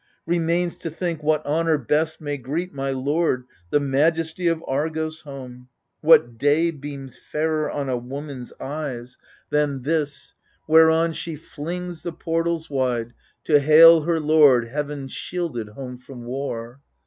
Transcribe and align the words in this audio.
Remains 0.25 0.75
to 0.77 0.89
think 0.89 1.21
what 1.21 1.45
honour 1.45 1.77
best 1.77 2.19
may 2.19 2.35
greet 2.35 2.73
My 2.73 2.89
lord, 2.89 3.43
the 3.69 3.79
majesty 3.79 4.47
of 4.47 4.63
Argos, 4.67 5.19
home. 5.21 5.67
What 5.99 6.39
day 6.39 6.71
beams 6.71 7.15
fairer 7.15 7.69
on 7.69 7.87
a 7.87 7.95
woman's 7.95 8.51
eyes 8.59 9.19
28 9.51 9.61
AGAMEMNON 9.63 9.73
Than 9.75 9.81
this, 9.83 10.33
whereon 10.67 11.13
she 11.13 11.35
flings 11.35 12.01
the 12.01 12.13
portal 12.13 12.65
wide, 12.67 13.13
To 13.43 13.59
hail 13.59 14.01
her 14.01 14.19
lord, 14.19 14.69
heaven 14.69 15.07
shielded, 15.07 15.67
home 15.69 15.99
from 15.99 16.25
war 16.25 16.81